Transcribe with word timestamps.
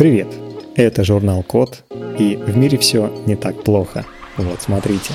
Привет! 0.00 0.28
Это 0.76 1.04
журнал 1.04 1.42
Код, 1.42 1.84
и 2.18 2.34
в 2.34 2.56
мире 2.56 2.78
все 2.78 3.12
не 3.26 3.36
так 3.36 3.62
плохо. 3.62 4.06
Вот 4.38 4.62
смотрите. 4.62 5.12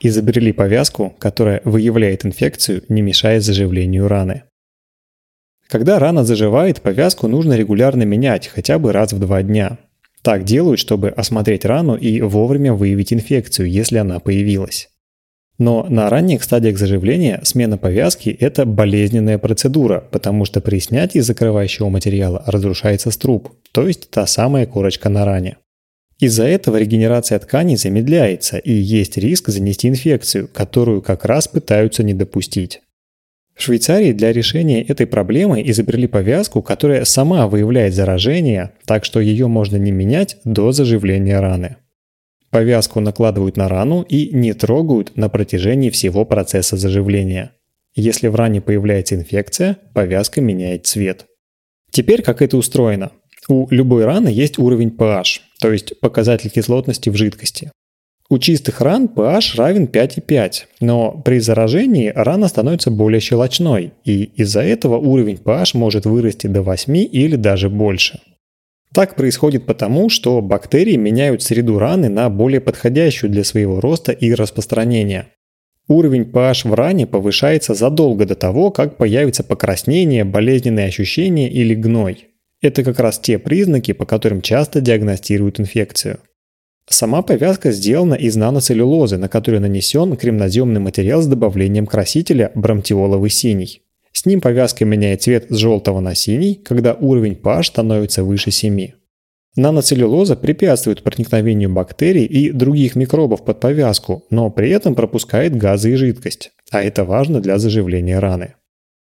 Изобрели 0.00 0.52
повязку, 0.54 1.14
которая 1.18 1.60
выявляет 1.62 2.24
инфекцию, 2.24 2.84
не 2.88 3.02
мешая 3.02 3.40
заживлению 3.40 4.08
раны. 4.08 4.44
Когда 5.68 5.98
рана 5.98 6.24
заживает, 6.24 6.80
повязку 6.80 7.28
нужно 7.28 7.52
регулярно 7.52 8.04
менять, 8.04 8.46
хотя 8.46 8.78
бы 8.78 8.90
раз 8.94 9.12
в 9.12 9.18
два 9.18 9.42
дня. 9.42 9.76
Так 10.22 10.44
делают, 10.44 10.80
чтобы 10.80 11.10
осмотреть 11.10 11.66
рану 11.66 11.94
и 11.94 12.22
вовремя 12.22 12.72
выявить 12.72 13.12
инфекцию, 13.12 13.70
если 13.70 13.98
она 13.98 14.18
появилась. 14.18 14.88
Но 15.58 15.86
на 15.88 16.10
ранних 16.10 16.42
стадиях 16.42 16.78
заживления 16.78 17.40
смена 17.44 17.78
повязки– 17.78 18.28
это 18.40 18.66
болезненная 18.66 19.38
процедура, 19.38 20.04
потому 20.10 20.44
что 20.44 20.60
при 20.60 20.80
снятии 20.80 21.20
закрывающего 21.20 21.88
материала 21.88 22.42
разрушается 22.46 23.10
струп, 23.10 23.52
то 23.72 23.88
есть 23.88 24.10
та 24.10 24.26
самая 24.26 24.66
корочка 24.66 25.08
на 25.08 25.24
ране. 25.24 25.56
Из-за 26.18 26.44
этого 26.44 26.76
регенерация 26.76 27.38
тканей 27.38 27.76
замедляется 27.76 28.56
и 28.58 28.72
есть 28.72 29.16
риск 29.18 29.48
занести 29.48 29.88
инфекцию, 29.88 30.48
которую 30.48 31.02
как 31.02 31.24
раз 31.24 31.46
пытаются 31.46 32.02
не 32.02 32.14
допустить. 32.14 32.80
В 33.54 33.62
Швейцарии 33.62 34.12
для 34.12 34.32
решения 34.32 34.82
этой 34.82 35.06
проблемы 35.06 35.62
изобрели 35.66 36.06
повязку, 36.06 36.60
которая 36.62 37.04
сама 37.04 37.48
выявляет 37.48 37.94
заражение, 37.94 38.72
так 38.84 39.06
что 39.06 39.20
ее 39.20 39.46
можно 39.46 39.76
не 39.76 39.92
менять 39.92 40.36
до 40.44 40.72
заживления 40.72 41.40
раны. 41.40 41.76
Повязку 42.56 43.00
накладывают 43.00 43.58
на 43.58 43.68
рану 43.68 44.00
и 44.00 44.34
не 44.34 44.54
трогают 44.54 45.14
на 45.14 45.28
протяжении 45.28 45.90
всего 45.90 46.24
процесса 46.24 46.78
заживления. 46.78 47.52
Если 47.94 48.28
в 48.28 48.34
ране 48.34 48.62
появляется 48.62 49.14
инфекция, 49.14 49.76
повязка 49.92 50.40
меняет 50.40 50.86
цвет. 50.86 51.26
Теперь 51.90 52.22
как 52.22 52.40
это 52.40 52.56
устроено? 52.56 53.12
У 53.46 53.68
любой 53.68 54.06
раны 54.06 54.28
есть 54.28 54.58
уровень 54.58 54.88
pH, 54.88 55.40
то 55.60 55.70
есть 55.70 56.00
показатель 56.00 56.48
кислотности 56.48 57.10
в 57.10 57.16
жидкости. 57.16 57.70
У 58.30 58.38
чистых 58.38 58.80
ран 58.80 59.10
pH 59.14 59.58
равен 59.58 59.84
5,5, 59.84 60.52
но 60.80 61.10
при 61.12 61.40
заражении 61.40 62.08
рана 62.08 62.48
становится 62.48 62.90
более 62.90 63.20
щелочной, 63.20 63.92
и 64.06 64.22
из-за 64.34 64.62
этого 64.62 64.96
уровень 64.96 65.36
pH 65.44 65.76
может 65.76 66.06
вырасти 66.06 66.46
до 66.46 66.62
8 66.62 66.96
или 66.96 67.36
даже 67.36 67.68
больше. 67.68 68.18
Так 68.96 69.14
происходит 69.14 69.66
потому, 69.66 70.08
что 70.08 70.40
бактерии 70.40 70.96
меняют 70.96 71.42
среду 71.42 71.78
раны 71.78 72.08
на 72.08 72.30
более 72.30 72.62
подходящую 72.62 73.30
для 73.30 73.44
своего 73.44 73.78
роста 73.78 74.10
и 74.10 74.32
распространения. 74.32 75.26
Уровень 75.86 76.22
pH 76.22 76.66
в 76.66 76.72
ране 76.72 77.06
повышается 77.06 77.74
задолго 77.74 78.24
до 78.24 78.34
того, 78.34 78.70
как 78.70 78.96
появится 78.96 79.44
покраснение, 79.44 80.24
болезненные 80.24 80.86
ощущения 80.86 81.50
или 81.50 81.74
гной. 81.74 82.28
Это 82.62 82.82
как 82.82 82.98
раз 82.98 83.18
те 83.18 83.38
признаки, 83.38 83.92
по 83.92 84.06
которым 84.06 84.40
часто 84.40 84.80
диагностируют 84.80 85.60
инфекцию. 85.60 86.20
Сама 86.88 87.20
повязка 87.20 87.72
сделана 87.72 88.14
из 88.14 88.34
наноцеллюлозы, 88.34 89.18
на 89.18 89.28
которой 89.28 89.60
нанесен 89.60 90.16
кремноземный 90.16 90.80
материал 90.80 91.20
с 91.20 91.26
добавлением 91.26 91.84
красителя 91.86 92.50
бромтиоловый 92.54 93.28
синий. 93.28 93.82
С 94.16 94.24
ним 94.24 94.40
повязка 94.40 94.86
меняет 94.86 95.20
цвет 95.20 95.44
с 95.50 95.56
желтого 95.56 96.00
на 96.00 96.14
синий, 96.14 96.54
когда 96.54 96.94
уровень 96.94 97.34
pH 97.34 97.64
становится 97.64 98.24
выше 98.24 98.50
7. 98.50 98.92
Наноцеллюлоза 99.56 100.36
препятствует 100.36 101.02
проникновению 101.02 101.70
бактерий 101.70 102.24
и 102.24 102.50
других 102.50 102.96
микробов 102.96 103.44
под 103.44 103.60
повязку, 103.60 104.24
но 104.30 104.48
при 104.50 104.70
этом 104.70 104.94
пропускает 104.94 105.54
газы 105.54 105.92
и 105.92 105.96
жидкость, 105.96 106.52
а 106.70 106.82
это 106.82 107.04
важно 107.04 107.42
для 107.42 107.58
заживления 107.58 108.18
раны. 108.18 108.54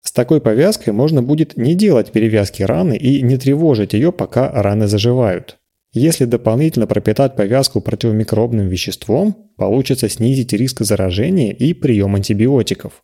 С 0.04 0.12
такой 0.12 0.40
повязкой 0.40 0.92
можно 0.92 1.24
будет 1.24 1.58
не 1.58 1.74
делать 1.74 2.12
перевязки 2.12 2.62
раны 2.62 2.96
и 2.96 3.24
не 3.24 3.38
тревожить 3.38 3.94
ее, 3.94 4.12
пока 4.12 4.52
раны 4.52 4.86
заживают. 4.86 5.58
Если 5.94 6.26
дополнительно 6.26 6.86
пропитать 6.86 7.36
повязку 7.36 7.82
противомикробным 7.82 8.68
веществом, 8.68 9.36
получится 9.58 10.08
снизить 10.10 10.54
риск 10.54 10.82
заражения 10.82 11.54
и 11.54 11.74
прием 11.74 12.14
антибиотиков. 12.14 13.02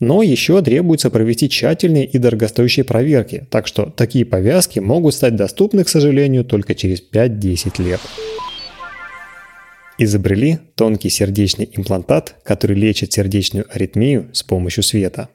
Но 0.00 0.22
еще 0.22 0.62
требуется 0.62 1.10
провести 1.10 1.48
тщательные 1.48 2.06
и 2.06 2.18
дорогостоящие 2.18 2.84
проверки, 2.84 3.46
так 3.50 3.66
что 3.66 3.86
такие 3.86 4.24
повязки 4.24 4.78
могут 4.78 5.14
стать 5.14 5.34
доступны, 5.34 5.82
к 5.82 5.88
сожалению, 5.88 6.44
только 6.44 6.74
через 6.74 7.02
5-10 7.02 7.82
лет. 7.82 8.00
Изобрели 9.98 10.58
тонкий 10.76 11.10
сердечный 11.10 11.68
имплантат, 11.72 12.36
который 12.44 12.76
лечит 12.76 13.12
сердечную 13.12 13.66
аритмию 13.68 14.28
с 14.32 14.44
помощью 14.44 14.84
света. 14.84 15.30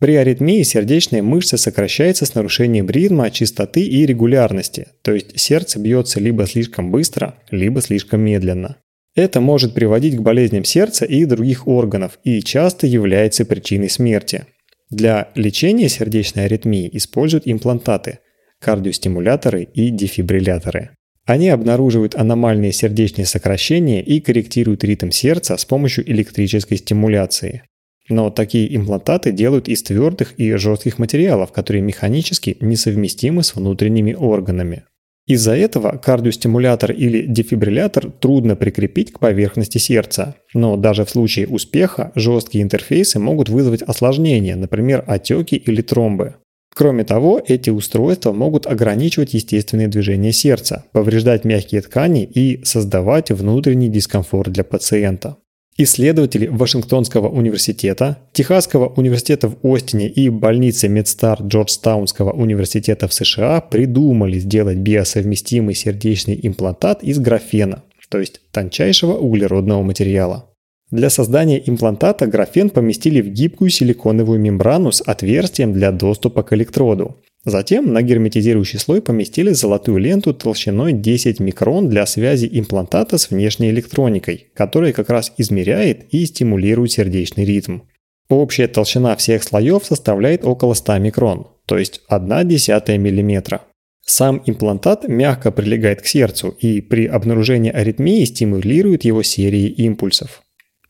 При 0.00 0.16
аритмии 0.16 0.64
сердечная 0.64 1.22
мышца 1.22 1.56
сокращается 1.56 2.26
с 2.26 2.34
нарушением 2.34 2.90
ритма, 2.90 3.30
частоты 3.30 3.82
и 3.84 4.04
регулярности, 4.04 4.88
то 5.02 5.12
есть 5.12 5.38
сердце 5.38 5.78
бьется 5.78 6.18
либо 6.18 6.44
слишком 6.48 6.90
быстро, 6.90 7.38
либо 7.52 7.80
слишком 7.80 8.20
медленно. 8.22 8.78
Это 9.14 9.40
может 9.40 9.74
приводить 9.74 10.16
к 10.16 10.20
болезням 10.20 10.64
сердца 10.64 11.04
и 11.04 11.24
других 11.26 11.68
органов 11.68 12.18
и 12.24 12.40
часто 12.40 12.86
является 12.86 13.44
причиной 13.44 13.90
смерти. 13.90 14.46
Для 14.90 15.28
лечения 15.34 15.88
сердечной 15.88 16.46
аритмии 16.46 16.88
используют 16.92 17.46
имплантаты, 17.46 18.20
кардиостимуляторы 18.58 19.64
и 19.64 19.90
дефибрилляторы. 19.90 20.90
Они 21.24 21.50
обнаруживают 21.50 22.14
аномальные 22.14 22.72
сердечные 22.72 23.26
сокращения 23.26 24.02
и 24.02 24.20
корректируют 24.20 24.82
ритм 24.82 25.10
сердца 25.10 25.56
с 25.56 25.64
помощью 25.64 26.10
электрической 26.10 26.78
стимуляции. 26.78 27.62
Но 28.08 28.30
такие 28.30 28.74
имплантаты 28.74 29.30
делают 29.30 29.68
из 29.68 29.82
твердых 29.82 30.34
и 30.38 30.52
жестких 30.54 30.98
материалов, 30.98 31.52
которые 31.52 31.82
механически 31.82 32.56
несовместимы 32.60 33.42
с 33.44 33.54
внутренними 33.54 34.14
органами. 34.14 34.84
Из-за 35.26 35.54
этого 35.54 35.96
кардиостимулятор 35.98 36.90
или 36.90 37.24
дефибриллятор 37.26 38.10
трудно 38.10 38.56
прикрепить 38.56 39.12
к 39.12 39.20
поверхности 39.20 39.78
сердца. 39.78 40.34
Но 40.52 40.76
даже 40.76 41.04
в 41.04 41.10
случае 41.10 41.46
успеха 41.46 42.10
жесткие 42.16 42.64
интерфейсы 42.64 43.20
могут 43.20 43.48
вызвать 43.48 43.82
осложнения, 43.82 44.56
например, 44.56 45.04
отеки 45.06 45.54
или 45.54 45.80
тромбы. 45.80 46.36
Кроме 46.74 47.04
того, 47.04 47.40
эти 47.46 47.70
устройства 47.70 48.32
могут 48.32 48.66
ограничивать 48.66 49.34
естественные 49.34 49.88
движения 49.88 50.32
сердца, 50.32 50.86
повреждать 50.92 51.44
мягкие 51.44 51.82
ткани 51.82 52.24
и 52.24 52.64
создавать 52.64 53.30
внутренний 53.30 53.90
дискомфорт 53.90 54.50
для 54.52 54.64
пациента. 54.64 55.36
Исследователи 55.78 56.48
Вашингтонского 56.48 57.28
университета, 57.28 58.18
Техасского 58.32 58.88
университета 58.88 59.48
в 59.48 59.56
Остине 59.62 60.06
и 60.06 60.28
больницы 60.28 60.88
Медстар 60.88 61.40
Джорджтаунского 61.42 62.32
университета 62.32 63.08
в 63.08 63.14
США 63.14 63.62
придумали 63.62 64.38
сделать 64.38 64.76
биосовместимый 64.76 65.74
сердечный 65.74 66.38
имплантат 66.42 67.02
из 67.02 67.18
графена, 67.18 67.84
то 68.10 68.18
есть 68.18 68.42
тончайшего 68.52 69.14
углеродного 69.14 69.82
материала. 69.82 70.50
Для 70.90 71.08
создания 71.08 71.62
имплантата 71.64 72.26
графен 72.26 72.68
поместили 72.68 73.22
в 73.22 73.28
гибкую 73.28 73.70
силиконовую 73.70 74.38
мембрану 74.38 74.92
с 74.92 75.00
отверстием 75.00 75.72
для 75.72 75.90
доступа 75.90 76.42
к 76.42 76.52
электроду. 76.52 77.16
Затем 77.44 77.92
на 77.92 78.02
герметизирующий 78.02 78.78
слой 78.78 79.02
поместили 79.02 79.50
золотую 79.50 79.98
ленту 79.98 80.32
толщиной 80.32 80.92
10 80.92 81.40
микрон 81.40 81.88
для 81.88 82.06
связи 82.06 82.48
имплантата 82.50 83.18
с 83.18 83.30
внешней 83.30 83.70
электроникой, 83.70 84.50
которая 84.54 84.92
как 84.92 85.10
раз 85.10 85.32
измеряет 85.38 86.06
и 86.14 86.24
стимулирует 86.24 86.92
сердечный 86.92 87.44
ритм. 87.44 87.80
Общая 88.28 88.68
толщина 88.68 89.16
всех 89.16 89.42
слоев 89.42 89.84
составляет 89.84 90.44
около 90.44 90.74
100 90.74 90.98
микрон, 90.98 91.48
то 91.66 91.78
есть 91.78 92.02
1 92.08 92.48
десятая 92.48 92.96
миллиметра. 92.96 93.62
Сам 94.06 94.40
имплантат 94.46 95.08
мягко 95.08 95.50
прилегает 95.50 96.00
к 96.00 96.06
сердцу 96.06 96.56
и 96.60 96.80
при 96.80 97.06
обнаружении 97.06 97.72
аритмии 97.72 98.24
стимулирует 98.24 99.04
его 99.04 99.24
серией 99.24 99.68
импульсов. 99.68 100.42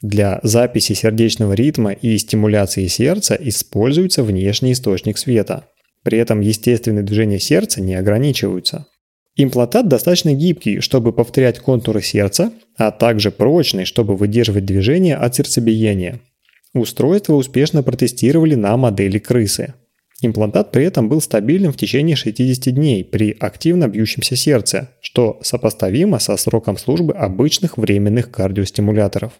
Для 0.02 0.40
записи 0.42 0.92
сердечного 0.92 1.54
ритма 1.54 1.92
и 1.92 2.18
стимуляции 2.18 2.88
сердца 2.88 3.38
используется 3.40 4.22
внешний 4.22 4.72
источник 4.72 5.16
света– 5.16 5.64
при 6.02 6.18
этом 6.18 6.40
естественные 6.40 7.04
движения 7.04 7.38
сердца 7.38 7.80
не 7.80 7.94
ограничиваются. 7.94 8.86
Имплантат 9.34 9.88
достаточно 9.88 10.34
гибкий, 10.34 10.80
чтобы 10.80 11.12
повторять 11.12 11.58
контуры 11.58 12.02
сердца, 12.02 12.52
а 12.76 12.90
также 12.90 13.30
прочный, 13.30 13.86
чтобы 13.86 14.16
выдерживать 14.16 14.66
движение 14.66 15.16
от 15.16 15.34
сердцебиения. 15.34 16.20
Устройство 16.74 17.34
успешно 17.34 17.82
протестировали 17.82 18.54
на 18.54 18.76
модели 18.76 19.18
крысы. 19.18 19.74
Имплантат 20.20 20.70
при 20.70 20.84
этом 20.84 21.08
был 21.08 21.20
стабильным 21.20 21.72
в 21.72 21.76
течение 21.76 22.14
60 22.14 22.74
дней 22.74 23.04
при 23.04 23.36
активно 23.38 23.88
бьющемся 23.88 24.36
сердце, 24.36 24.90
что 25.00 25.40
сопоставимо 25.42 26.18
со 26.18 26.36
сроком 26.36 26.78
службы 26.78 27.12
обычных 27.12 27.76
временных 27.76 28.30
кардиостимуляторов. 28.30 29.32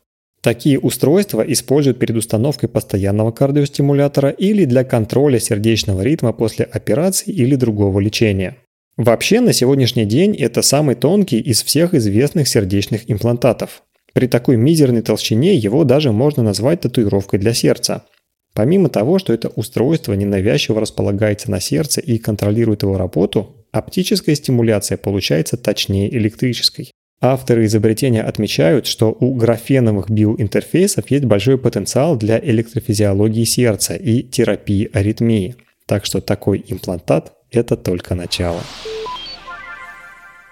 Такие 0.43 0.77
устройства 0.81 1.41
используют 1.43 2.01
перед 2.01 2.17
установкой 2.17 2.69
постоянного 2.69 3.31
кардиостимулятора 3.31 4.31
или 4.31 4.65
для 4.65 4.83
контроля 4.83 5.39
сердечного 5.39 6.03
ритма 6.03 6.33
после 6.33 6.65
операции 6.65 7.31
или 7.31 7.55
другого 7.55 8.01
лечения. 8.01 8.57
Вообще, 8.97 9.41
на 9.41 9.53
сегодняшний 9.53 10.05
день 10.05 10.35
это 10.37 10.61
самый 10.63 10.97
тонкий 10.97 11.39
из 11.39 11.63
всех 11.63 11.95
известных 11.95 12.49
сердечных 12.49 13.09
имплантатов. 13.09 13.85
При 14.15 14.27
такой 14.27 14.57
мизерной 14.57 15.03
толщине 15.03 15.55
его 15.55 15.85
даже 15.85 16.11
можно 16.11 16.43
назвать 16.43 16.81
татуировкой 16.81 17.39
для 17.39 17.55
сердца. 17.55 18.05
Помимо 18.53 18.89
того, 18.89 19.21
что 19.21 19.33
это 19.33 19.49
устройство 19.49 20.13
ненавязчиво 20.13 20.81
располагается 20.81 21.53
на 21.53 21.61
сердце 21.61 22.01
и 22.01 22.19
контролирует 22.19 22.83
его 22.83 22.99
работу, 22.99 23.65
оптическая 23.71 24.35
стимуляция 24.35 24.99
получается 24.99 25.57
точнее 25.57 26.15
электрической. 26.15 26.91
Авторы 27.25 27.67
изобретения 27.67 28.21
отмечают, 28.21 28.87
что 28.87 29.17
у 29.21 29.35
графеновых 29.35 30.11
биоинтерфейсов 30.11 31.09
есть 31.09 31.25
большой 31.25 31.57
потенциал 31.57 32.17
для 32.17 32.37
электрофизиологии 32.41 33.45
сердца 33.45 33.95
и 33.95 34.25
терапии 34.25 34.91
аритмии. 34.93 35.55
Так 35.87 36.05
что 36.05 36.21
такой 36.21 36.65
имплантат– 36.67 37.35
это 37.53 37.77
только 37.77 38.17
начало. 38.17 38.61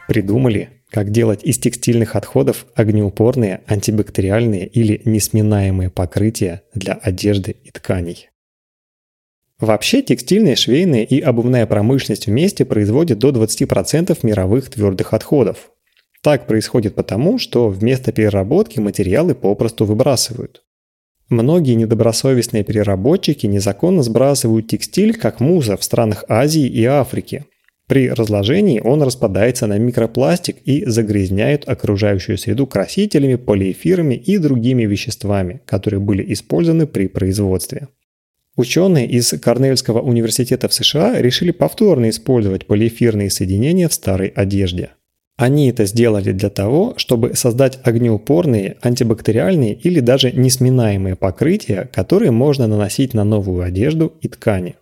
Придумали, 0.06 0.68
как 0.90 1.10
делать 1.10 1.42
из 1.42 1.58
текстильных 1.58 2.14
отходов 2.14 2.66
огнеупорные, 2.76 3.62
антибактериальные 3.66 4.68
или 4.68 5.02
несминаемые 5.04 5.90
покрытия 5.90 6.62
для 6.72 6.92
одежды 6.92 7.56
и 7.64 7.72
тканей. 7.72 8.30
Вообще 9.58 10.02
текстильная, 10.02 10.54
швейная 10.54 11.02
и 11.02 11.18
обувная 11.18 11.66
промышленность 11.66 12.28
вместе 12.28 12.64
производят 12.64 13.18
до 13.18 13.30
20% 13.30 14.16
мировых 14.22 14.70
твердых 14.70 15.12
отходов. 15.14 15.72
Так 16.22 16.46
происходит 16.46 16.94
потому, 16.94 17.38
что 17.38 17.68
вместо 17.68 18.12
переработки 18.12 18.78
материалы 18.78 19.34
попросту 19.34 19.86
выбрасывают. 19.86 20.62
Многие 21.30 21.74
недобросовестные 21.74 22.64
переработчики 22.64 23.46
незаконно 23.46 24.02
сбрасывают 24.02 24.66
текстиль 24.66 25.16
как 25.16 25.40
мусор 25.40 25.78
в 25.78 25.84
странах 25.84 26.24
Азии 26.28 26.66
и 26.66 26.84
Африки. 26.84 27.46
При 27.86 28.08
разложении 28.10 28.80
он 28.80 29.02
распадается 29.02 29.66
на 29.66 29.78
микропластик 29.78 30.56
и 30.64 30.84
загрязняет 30.84 31.68
окружающую 31.68 32.36
среду 32.36 32.66
красителями, 32.66 33.36
полиэфирами 33.36 34.14
и 34.14 34.38
другими 34.38 34.84
веществами, 34.84 35.62
которые 35.66 36.00
были 36.00 36.32
использованы 36.32 36.86
при 36.86 37.08
производстве. 37.08 37.88
Ученые 38.56 39.08
из 39.08 39.30
Корнельского 39.40 40.00
университета 40.00 40.68
в 40.68 40.74
США 40.74 41.20
решили 41.20 41.50
повторно 41.50 42.10
использовать 42.10 42.66
полиэфирные 42.66 43.30
соединения 43.30 43.88
в 43.88 43.94
старой 43.94 44.28
одежде. 44.28 44.90
Они 45.40 45.70
это 45.70 45.86
сделали 45.86 46.32
для 46.32 46.50
того, 46.50 46.92
чтобы 46.98 47.34
создать 47.34 47.78
огнеупорные, 47.82 48.76
антибактериальные 48.82 49.72
или 49.72 50.00
даже 50.00 50.32
несминаемые 50.32 51.16
покрытия, 51.16 51.88
которые 51.94 52.30
можно 52.30 52.66
наносить 52.66 53.14
на 53.14 53.24
новую 53.24 53.62
одежду 53.62 54.12
и 54.20 54.28
ткани. 54.28 54.74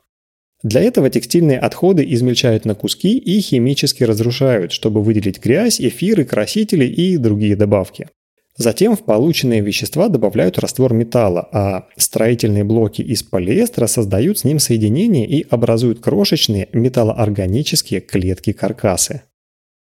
Для 0.65 0.81
этого 0.81 1.11
текстильные 1.11 1.61
отходы 1.61 2.05
измельчают 2.13 2.65
на 2.65 2.75
куски 2.75 3.17
и 3.17 3.41
химически 3.41 4.03
разрушают, 4.03 4.73
чтобы 4.73 5.01
выделить 5.01 5.41
грязь, 5.41 5.81
эфиры, 5.81 6.25
красители 6.25 6.87
и 6.87 7.17
другие 7.19 7.55
добавки. 7.55 8.09
Затем 8.57 8.97
в 8.97 9.05
полученные 9.05 9.61
вещества 9.61 10.09
добавляют 10.09 10.59
раствор 10.59 10.93
металла, 10.93 11.49
а 11.53 11.87
строительные 11.97 12.65
блоки 12.65 13.01
из 13.01 13.23
полиэстера 13.23 13.87
создают 13.87 14.41
с 14.41 14.45
ним 14.45 14.59
соединения 14.59 15.25
и 15.25 15.47
образуют 15.49 16.01
крошечные 16.01 16.69
металлоорганические 16.73 18.01
клетки-каркасы. 18.01 19.23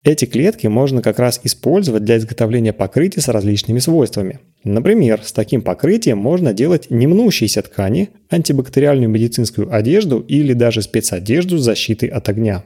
Эти 0.04 0.26
клетки 0.26 0.68
можно 0.68 1.02
как 1.02 1.20
раз 1.20 1.40
использовать 1.44 2.06
для 2.06 2.18
изготовления 2.18 2.72
покрытий 2.72 3.20
с 3.20 3.28
различными 3.28 3.80
свойствами. 3.80 4.40
Например, 4.64 5.22
с 5.24 5.34
таким 5.34 5.62
покрытием 5.62 6.18
можно 6.18 6.54
делать 6.54 6.90
немнущиеся 6.90 7.62
ткани, 7.62 8.10
антибактериальную 8.30 9.10
медицинскую 9.10 9.74
одежду 9.74 10.20
или 10.20 10.54
даже 10.54 10.82
спецодежду 10.82 11.58
с 11.58 11.64
защитой 11.64 12.10
от 12.10 12.30
огня. 12.30 12.64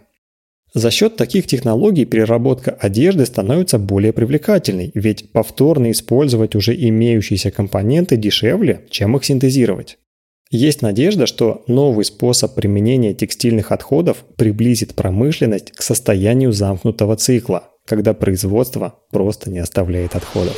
За 0.74 0.90
счет 0.90 1.18
таких 1.18 1.48
технологий 1.48 2.06
переработка 2.06 2.72
одежды 2.72 3.26
становится 3.26 3.78
более 3.78 4.14
привлекательной, 4.14 4.92
ведь 4.94 5.32
повторно 5.34 5.92
использовать 5.92 6.56
уже 6.56 6.74
имеющиеся 6.74 7.52
компоненты 7.52 8.16
дешевле, 8.16 8.86
чем 8.90 9.18
их 9.18 9.26
синтезировать. 9.26 9.98
Есть 10.54 10.82
надежда, 10.82 11.28
что 11.28 11.64
новый 11.68 12.04
способ 12.04 12.56
применения 12.56 13.14
текстильных 13.14 13.72
отходов 13.72 14.26
приблизит 14.36 14.96
промышленность 14.96 15.72
к 15.72 15.82
состоянию 15.82 16.52
замкнутого 16.52 17.16
цикла, 17.16 17.70
когда 17.86 18.14
производство 18.14 19.00
просто 19.12 19.50
не 19.50 19.60
оставляет 19.60 20.14
отходов. 20.14 20.58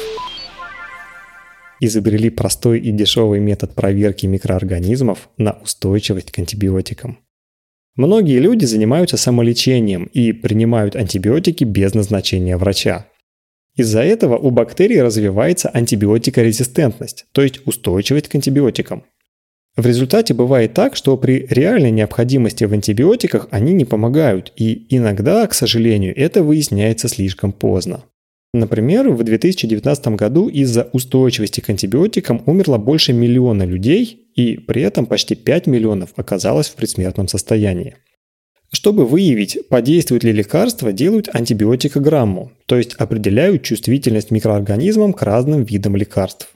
Изобрели 1.80 2.32
простой 2.32 2.80
и 2.80 2.92
дешевый 2.92 3.40
метод 3.40 3.76
проверки 3.76 4.26
микроорганизмов 4.26 5.30
на 5.38 5.60
устойчивость 5.62 6.32
к 6.32 6.40
антибиотикам. 6.40 7.20
Многие 7.96 8.40
люди 8.40 8.66
занимаются 8.66 9.18
самолечением 9.18 10.06
и 10.06 10.32
принимают 10.32 10.96
антибиотики 10.96 11.66
без 11.66 11.94
назначения 11.94 12.58
врача. 12.58 13.06
Из-за 13.76 14.02
этого 14.02 14.38
у 14.38 14.50
бактерий 14.50 15.04
развивается 15.04 15.70
антибиотикорезистентность, 15.70 17.26
то 17.32 17.44
есть 17.44 17.60
устойчивость 17.68 18.30
к 18.30 18.34
антибиотикам. 18.34 19.04
В 19.76 19.88
результате 19.88 20.36
бывает 20.36 20.74
так, 20.74 20.96
что 20.96 21.18
при 21.18 21.48
реальной 21.50 21.90
необходимости 21.90 22.64
в 22.64 22.74
антибиотиках 22.74 23.48
они 23.50 23.74
не 23.74 23.86
помогают, 23.86 24.54
и 24.56 24.86
иногда, 24.90 25.48
к 25.48 25.56
сожалению, 25.56 26.16
это 26.16 26.44
выясняется 26.44 27.08
слишком 27.08 27.52
поздно. 27.52 28.04
Например, 28.54 29.10
в 29.10 29.24
2019 29.24 30.08
году 30.10 30.48
из-за 30.48 30.90
устойчивости 30.94 31.60
к 31.60 31.72
антибиотикам 31.72 32.44
умерло 32.46 32.78
больше 32.78 33.14
миллиона 33.14 33.64
людей, 33.64 34.28
и 34.36 34.58
при 34.58 34.84
этом 34.84 35.08
почти 35.08 35.34
5 35.34 35.66
миллионов 35.66 36.12
оказалось 36.18 36.70
в 36.70 36.76
предсмертном 36.76 37.28
состоянии. 37.28 37.96
Чтобы 38.72 39.08
выявить, 39.08 39.58
подействует 39.70 40.24
ли 40.24 40.32
лекарство, 40.32 40.92
делают 40.92 41.30
антибиотикограмму, 41.34 42.52
то 42.68 42.78
есть 42.78 42.94
определяют 42.94 43.64
чувствительность 43.64 44.30
микроорганизмам 44.30 45.14
к 45.14 45.24
разным 45.24 45.64
видам 45.64 45.96
лекарств. 45.96 46.50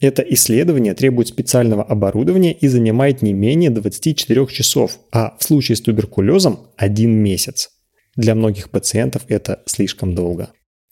Это 0.00 0.22
исследование 0.22 0.94
требует 0.94 1.28
специального 1.28 1.82
оборудования 1.82 2.52
и 2.52 2.68
занимает 2.68 3.22
не 3.22 3.32
менее 3.32 3.70
24 3.70 4.46
часов, 4.46 5.00
а 5.10 5.36
в 5.38 5.44
случае 5.44 5.76
с 5.76 5.80
туберкулезом– 5.80 6.68
один 6.76 7.10
месяц. 7.12 7.70
Для 8.16 8.34
многих 8.34 8.70
пациентов 8.70 9.22
это 9.28 9.62
слишком 9.66 10.14
долго. 10.14 10.50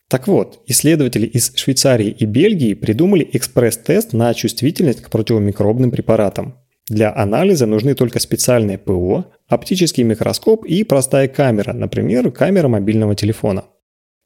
Так 0.08 0.28
вот, 0.28 0.62
исследователи 0.66 1.26
из 1.26 1.52
Швейцарии 1.56 2.08
и 2.08 2.24
Бельгии 2.24 2.74
придумали 2.74 3.28
экспресс-тест 3.32 4.12
на 4.12 4.32
чувствительность 4.34 5.02
к 5.02 5.10
противомикробным 5.10 5.90
препаратам. 5.90 6.58
Для 6.88 7.12
анализа 7.14 7.66
нужны 7.66 7.94
только 7.94 8.20
специальное 8.20 8.78
ПО, 8.78 9.26
оптический 9.48 10.04
микроскоп 10.04 10.64
и 10.64 10.84
простая 10.84 11.26
камера, 11.26 11.72
например, 11.72 12.30
камера 12.30 12.68
мобильного 12.68 13.16
телефона– 13.16 13.64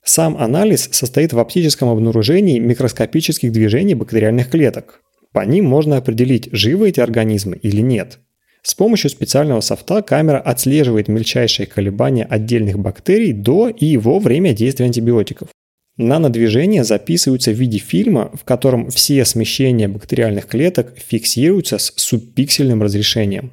сам 0.05 0.37
анализ 0.37 0.89
состоит 0.93 1.33
в 1.33 1.39
оптическом 1.39 1.89
обнаружении 1.89 2.59
микроскопических 2.59 3.53
движений 3.53 3.95
бактериальных 3.95 4.51
клеток. 4.51 5.01
По 5.33 5.45
ним 5.45 5.67
можно 5.67 5.97
определить, 5.97 6.49
живы 6.53 6.89
эти 6.89 7.01
организмы 7.01 7.57
или 7.57 7.81
нет. 7.81 8.19
С 8.63 8.75
помощью 8.75 9.11
специального 9.11 9.61
софта 9.61 10.03
камера 10.03 10.39
отслеживает 10.39 11.09
мельчайшие 11.09 11.67
колебания 11.67 12.25
отдельных 12.25 12.79
бактерий 12.79 13.33
до 13.33 13.69
и 13.69 13.97
во 13.97 14.19
время 14.19 14.53
действия 14.53 14.87
антибиотиков. 14.87 15.49
Нанодвижения 15.97 16.83
записываются 16.83 17.53
в 17.53 17.55
виде 17.55 17.79
фильма, 17.79 18.31
в 18.35 18.45
котором 18.45 18.91
все 18.91 19.25
смещения 19.25 19.89
бактериальных 19.89 20.47
клеток 20.47 20.95
фиксируются 20.97 21.79
с 21.79 21.93
субпиксельным 21.97 22.83
разрешением. 22.83 23.53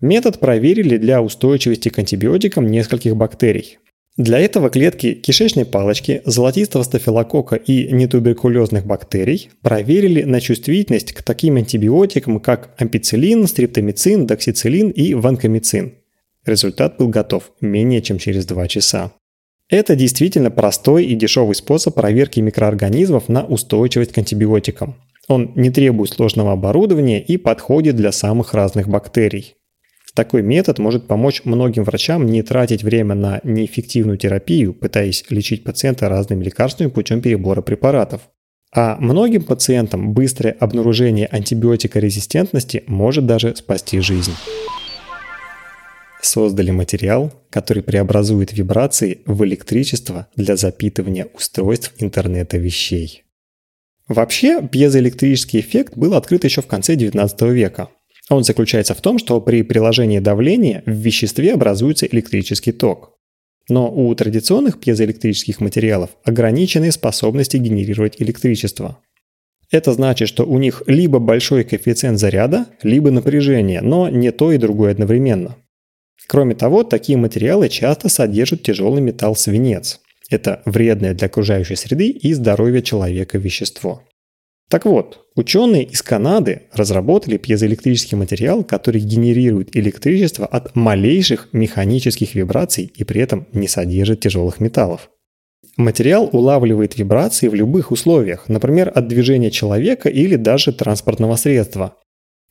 Метод 0.00 0.40
проверили 0.40 0.96
для 0.96 1.22
устойчивости 1.22 1.88
к 1.88 1.98
антибиотикам 1.98 2.66
нескольких 2.66 3.14
бактерий. 3.14 3.78
Для 4.18 4.38
этого 4.38 4.68
клетки 4.68 5.14
кишечной 5.14 5.64
палочки, 5.64 6.20
золотистого 6.26 6.82
стафилококка 6.82 7.56
и 7.56 7.90
нетуберкулезных 7.90 8.84
бактерий 8.84 9.48
проверили 9.62 10.22
на 10.22 10.38
чувствительность 10.40 11.14
к 11.14 11.22
таким 11.22 11.56
антибиотикам, 11.56 12.38
как 12.38 12.74
ампицилин, 12.76 13.46
стриптомицин, 13.46 14.26
доксицилин 14.26 14.90
и 14.90 15.14
ванкомицин. 15.14 15.94
Результат 16.44 16.98
был 16.98 17.08
готов 17.08 17.52
менее 17.62 18.02
чем 18.02 18.18
через 18.18 18.44
2 18.44 18.68
часа. 18.68 19.12
Это 19.70 19.96
действительно 19.96 20.50
простой 20.50 21.06
и 21.06 21.14
дешевый 21.14 21.54
способ 21.54 21.94
проверки 21.94 22.40
микроорганизмов 22.40 23.30
на 23.30 23.46
устойчивость 23.46 24.12
к 24.12 24.18
антибиотикам. 24.18 24.96
Он 25.28 25.52
не 25.54 25.70
требует 25.70 26.10
сложного 26.10 26.52
оборудования 26.52 27.22
и 27.22 27.38
подходит 27.38 27.96
для 27.96 28.12
самых 28.12 28.52
разных 28.52 28.88
бактерий. 28.88 29.54
Такой 30.14 30.42
метод 30.42 30.78
может 30.78 31.06
помочь 31.06 31.42
многим 31.44 31.84
врачам 31.84 32.26
не 32.26 32.42
тратить 32.42 32.82
время 32.82 33.14
на 33.14 33.40
неэффективную 33.44 34.18
терапию, 34.18 34.74
пытаясь 34.74 35.24
лечить 35.30 35.64
пациента 35.64 36.08
разными 36.10 36.44
лекарствами 36.44 36.88
путем 36.88 37.22
перебора 37.22 37.62
препаратов. 37.62 38.20
А 38.74 38.96
многим 38.98 39.42
пациентам 39.42 40.12
быстрое 40.12 40.54
обнаружение 40.58 41.26
антибиотикорезистентности 41.26 42.84
может 42.86 43.26
даже 43.26 43.56
спасти 43.56 44.00
жизнь. 44.00 44.32
Создали 46.20 46.70
материал, 46.70 47.32
который 47.50 47.82
преобразует 47.82 48.52
вибрации 48.52 49.20
в 49.26 49.44
электричество 49.44 50.28
для 50.36 50.56
запитывания 50.56 51.26
устройств 51.34 51.92
интернета 51.98 52.58
вещей. 52.58 53.24
Вообще, 54.08 54.60
пьезоэлектрический 54.62 55.60
эффект 55.60 55.96
был 55.96 56.14
открыт 56.14 56.44
еще 56.44 56.60
в 56.60 56.66
конце 56.66 56.96
19 56.96 57.42
века, 57.42 57.88
он 58.34 58.44
заключается 58.44 58.94
в 58.94 59.00
том, 59.00 59.18
что 59.18 59.40
при 59.40 59.62
приложении 59.62 60.18
давления 60.18 60.82
в 60.86 60.90
веществе 60.90 61.54
образуется 61.54 62.06
электрический 62.06 62.72
ток. 62.72 63.16
Но 63.68 63.92
у 63.92 64.14
традиционных 64.14 64.80
пьезоэлектрических 64.80 65.60
материалов 65.60 66.10
ограниченные 66.24 66.92
способности 66.92 67.56
генерировать 67.56 68.16
электричество. 68.20 68.98
Это 69.70 69.92
значит, 69.92 70.28
что 70.28 70.44
у 70.44 70.58
них 70.58 70.82
либо 70.86 71.18
большой 71.18 71.64
коэффициент 71.64 72.18
заряда, 72.18 72.66
либо 72.82 73.10
напряжение, 73.10 73.80
но 73.80 74.08
не 74.08 74.30
то 74.30 74.52
и 74.52 74.58
другое 74.58 74.92
одновременно. 74.92 75.56
Кроме 76.26 76.54
того, 76.54 76.84
такие 76.84 77.18
материалы 77.18 77.68
часто 77.68 78.08
содержат 78.08 78.62
тяжелый 78.62 79.00
металл 79.00 79.34
свинец. 79.34 80.00
Это 80.30 80.62
вредное 80.64 81.14
для 81.14 81.26
окружающей 81.26 81.76
среды 81.76 82.08
и 82.08 82.32
здоровья 82.32 82.80
человека 82.80 83.38
вещество. 83.38 84.02
Так 84.72 84.86
вот, 84.86 85.26
ученые 85.36 85.84
из 85.84 86.00
Канады 86.00 86.62
разработали 86.72 87.36
пьезоэлектрический 87.36 88.16
материал, 88.16 88.64
который 88.64 89.02
генерирует 89.02 89.76
электричество 89.76 90.46
от 90.46 90.74
малейших 90.74 91.50
механических 91.52 92.34
вибраций 92.34 92.90
и 92.96 93.04
при 93.04 93.20
этом 93.20 93.46
не 93.52 93.68
содержит 93.68 94.20
тяжелых 94.20 94.60
металлов. 94.60 95.10
Материал 95.76 96.26
улавливает 96.32 96.96
вибрации 96.96 97.48
в 97.48 97.54
любых 97.54 97.90
условиях, 97.90 98.48
например, 98.48 98.90
от 98.94 99.08
движения 99.08 99.50
человека 99.50 100.08
или 100.08 100.36
даже 100.36 100.72
транспортного 100.72 101.36
средства. 101.36 101.98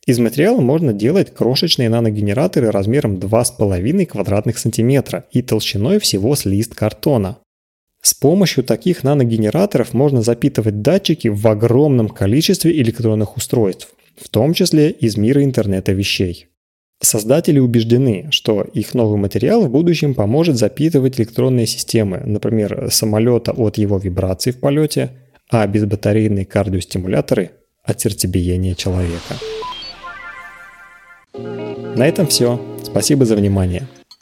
Из 0.06 0.20
материала 0.20 0.60
можно 0.60 0.92
делать 0.92 1.34
крошечные 1.34 1.88
наногенераторы 1.88 2.70
размером 2.70 3.16
2,5 3.16 4.06
квадратных 4.06 4.58
сантиметра 4.58 5.24
и 5.32 5.42
толщиной 5.42 5.98
всего 5.98 6.36
с 6.36 6.44
лист 6.44 6.76
картона. 6.76 7.38
С 8.02 8.14
помощью 8.14 8.64
таких 8.64 9.04
наногенераторов 9.04 9.94
можно 9.94 10.22
запитывать 10.22 10.82
датчики 10.82 11.28
в 11.28 11.46
огромном 11.46 12.08
количестве 12.08 12.72
электронных 12.82 13.36
устройств, 13.36 13.88
в 14.20 14.28
том 14.28 14.54
числе 14.54 14.90
из 14.90 15.16
мира 15.16 15.44
интернета 15.44 15.92
вещей. 15.92 16.48
Создатели 17.00 17.60
убеждены, 17.60 18.26
что 18.30 18.62
их 18.62 18.94
новый 18.94 19.18
материал 19.18 19.62
в 19.62 19.70
будущем 19.70 20.14
поможет 20.14 20.56
запитывать 20.56 21.20
электронные 21.20 21.66
системы, 21.66 22.22
например, 22.24 22.88
самолета 22.90 23.52
от 23.52 23.78
его 23.78 23.98
вибраций 23.98 24.52
в 24.52 24.58
полете, 24.58 25.10
а 25.48 25.64
безбатарейные 25.68 26.44
кардиостимуляторы 26.44 27.52
от 27.84 28.00
сердцебиения 28.00 28.74
человека. 28.74 29.36
На 31.96 32.08
этом 32.08 32.26
все. 32.26 32.60
Спасибо 32.82 33.24
за 33.24 33.36
внимание. 33.36 33.86